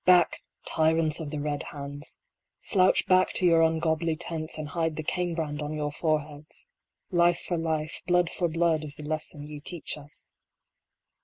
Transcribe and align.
Back, 0.03 0.41
tyrants 0.65 1.19
of 1.19 1.29
the 1.29 1.39
red 1.39 1.61
hands! 1.61 2.17
Slouch 2.59 3.05
back 3.05 3.33
to 3.33 3.45
your 3.45 3.61
ungodly 3.61 4.15
tents, 4.15 4.57
and 4.57 4.69
hide 4.69 4.95
the 4.95 5.03
Cain 5.03 5.35
brand 5.35 5.61
on 5.61 5.73
your 5.75 5.91
foreheads! 5.91 6.65
Life 7.11 7.41
for 7.47 7.55
life, 7.55 8.01
blood 8.07 8.31
for 8.31 8.47
blood, 8.47 8.83
is 8.83 8.95
the 8.95 9.03
lesson 9.03 9.45
ye 9.45 9.59
teach 9.59 9.99
us. 9.99 10.27